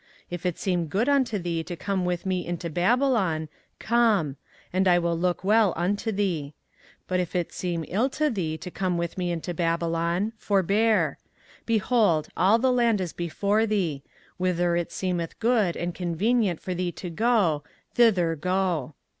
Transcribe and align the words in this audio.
If 0.31 0.47
it 0.47 0.57
seem 0.57 0.87
good 0.87 1.07
unto 1.07 1.37
thee 1.37 1.63
to 1.63 1.75
come 1.75 2.05
with 2.05 2.25
me 2.25 2.43
into 2.43 2.71
Babylon, 2.71 3.49
come; 3.77 4.35
and 4.73 4.87
I 4.87 4.97
will 4.97 5.15
look 5.15 5.43
well 5.43 5.73
unto 5.77 6.11
thee: 6.11 6.55
but 7.07 7.19
if 7.19 7.35
it 7.35 7.53
seem 7.53 7.85
ill 7.87 8.05
unto 8.05 8.31
thee 8.31 8.57
to 8.57 8.71
come 8.71 8.97
with 8.97 9.15
me 9.15 9.31
into 9.31 9.53
Babylon, 9.53 10.33
forbear: 10.39 11.19
behold, 11.67 12.29
all 12.35 12.57
the 12.57 12.71
land 12.73 12.99
is 12.99 13.13
before 13.13 13.67
thee: 13.67 14.01
whither 14.37 14.75
it 14.75 14.91
seemeth 14.91 15.37
good 15.39 15.77
and 15.77 15.93
convenient 15.93 16.59
for 16.59 16.73
thee 16.73 16.91
to 16.93 17.11
go, 17.11 17.63
thither 17.93 18.35
go. 18.35 18.95